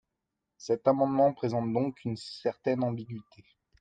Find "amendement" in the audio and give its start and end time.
0.87-1.31